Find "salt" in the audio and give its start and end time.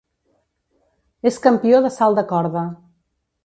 1.99-2.21